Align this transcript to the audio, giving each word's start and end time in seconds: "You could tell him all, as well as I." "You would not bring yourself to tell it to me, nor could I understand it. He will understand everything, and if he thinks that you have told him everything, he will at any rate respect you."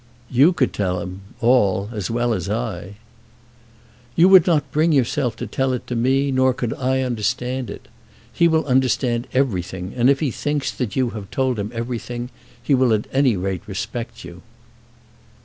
"You 0.31 0.51
could 0.51 0.73
tell 0.73 0.99
him 0.99 1.21
all, 1.41 1.91
as 1.93 2.09
well 2.09 2.33
as 2.33 2.49
I." 2.49 2.95
"You 4.15 4.27
would 4.29 4.47
not 4.47 4.71
bring 4.71 4.91
yourself 4.91 5.35
to 5.35 5.45
tell 5.45 5.73
it 5.73 5.85
to 5.85 5.95
me, 5.95 6.31
nor 6.31 6.55
could 6.55 6.73
I 6.73 7.01
understand 7.01 7.69
it. 7.69 7.87
He 8.33 8.47
will 8.47 8.65
understand 8.65 9.27
everything, 9.31 9.93
and 9.95 10.09
if 10.09 10.19
he 10.19 10.31
thinks 10.31 10.71
that 10.71 10.95
you 10.95 11.11
have 11.11 11.29
told 11.29 11.59
him 11.59 11.69
everything, 11.71 12.31
he 12.63 12.73
will 12.73 12.93
at 12.95 13.05
any 13.13 13.37
rate 13.37 13.61
respect 13.67 14.25
you." 14.25 14.41